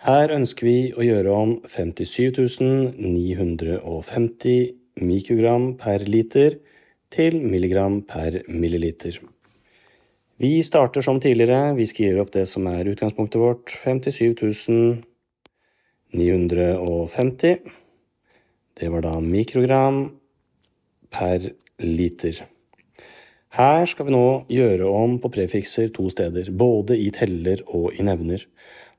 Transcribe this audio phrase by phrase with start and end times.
[0.00, 4.70] Her ønsker vi å gjøre om 57 950
[5.04, 6.56] mikrogram per liter
[7.12, 9.18] til milligram per milliliter.
[10.40, 11.74] Vi starter som tidligere.
[11.76, 13.68] Vi gjøre opp det som er utgangspunktet vårt.
[13.68, 15.04] 57
[16.16, 17.60] 950.
[18.80, 20.06] Det var da mikrogram
[21.12, 21.44] per
[21.84, 22.40] liter.
[23.52, 28.06] Her skal vi nå gjøre om på prefikser to steder, både i teller og i
[28.06, 28.48] nevner.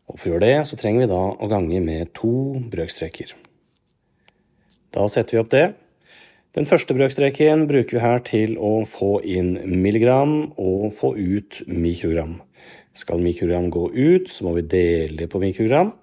[0.09, 2.33] Og For å gjøre det så trenger vi da å gange med to
[2.71, 3.35] brøkstreker.
[4.91, 5.65] Da setter vi opp det.
[6.51, 12.41] Den første brøkstreken bruker vi her til å få inn milligram og få ut mikrogram.
[12.91, 15.93] Skal mikrogram gå ut, så må vi dele på mikrogram.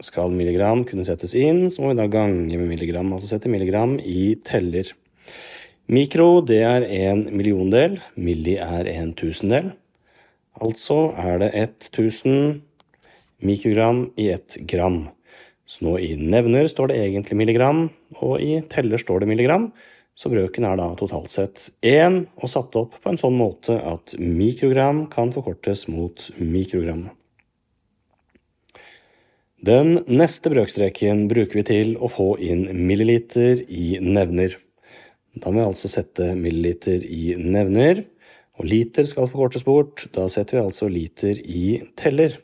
[0.00, 3.98] Skal milligram kunne settes inn, så må vi da gange med milligram, altså sette milligram
[4.00, 4.94] i teller.
[5.92, 9.74] Mikro det er en milliondel, milli er en tusendel.
[10.56, 12.62] Altså er det 1000
[13.42, 15.06] mikrogram i ett gram.
[15.68, 17.88] Så nå i nevner står det egentlig milligram,
[18.22, 19.68] og i teller står det milligram.
[20.18, 24.16] Så brøken er da totalt sett én, og satt opp på en sånn måte at
[24.18, 27.10] mikrogram kan forkortes mot mikrogram.
[29.58, 34.56] Den neste brøkstreken bruker vi til å få inn milliliter i nevner.
[35.38, 38.04] Da må vi altså sette milliliter i nevner,
[38.58, 40.06] og liter skal forkortes bort.
[40.14, 42.38] Da setter vi altså liter i teller.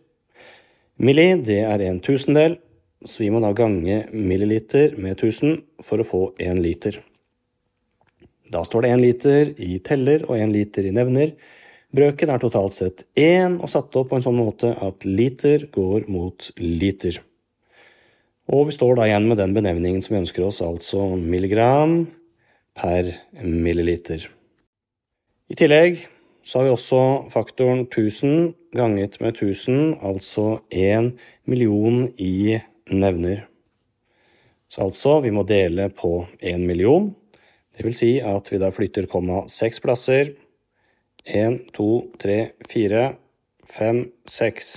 [0.94, 2.52] Milli, det er en tusendel,
[3.02, 7.00] så vi må da gange milliliter med 1000 for å få én liter.
[8.46, 11.34] Da står det én liter i teller og én liter i nevner.
[11.94, 16.06] Brøken er totalt sett én og satt opp på en sånn måte at liter går
[16.06, 17.18] mot liter.
[18.54, 22.04] Og vi står da igjen med den benevningen som vi ønsker oss, altså milligram,
[22.78, 24.28] per milliliter.
[25.50, 26.04] I tillegg
[26.44, 27.00] så har vi også
[27.32, 31.14] faktoren 1000 ganget med 1000, altså 1
[31.48, 32.60] million i
[32.92, 33.46] nevner.
[34.68, 37.14] Så altså, vi må dele på 1 million.
[37.74, 40.34] Det vil si at vi da flytter komma seks plasser.
[41.24, 41.86] 1, 2,
[42.20, 42.36] 3,
[42.68, 43.04] 4,
[43.70, 44.74] 5, 6.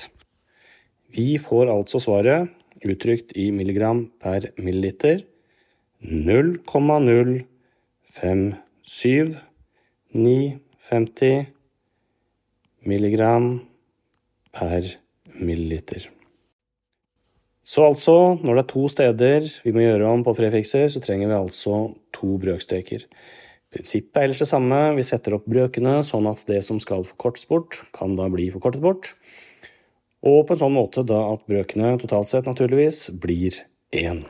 [1.18, 2.54] Vi får altså svaret
[2.86, 5.26] uttrykt i milligram per milliliter
[6.06, 7.44] 0,0
[8.14, 8.54] fem,
[8.86, 9.36] syv,
[10.14, 11.34] ni, femti
[12.88, 13.58] milligram
[14.56, 14.88] per
[15.38, 16.08] milliliter.
[17.68, 21.28] Så altså, når det er to steder vi må gjøre om på prefikser, så trenger
[21.28, 21.82] vi altså
[22.16, 23.04] to brøkstreker.
[23.74, 24.80] Prinsippet er ellers det samme.
[24.96, 28.84] Vi setter opp brøkene sånn at det som skal forkortes bort, kan da bli forkortet
[28.84, 29.12] bort.
[30.24, 33.60] Og på en sånn måte da at brøkene totalt sett naturligvis blir
[33.92, 34.24] én.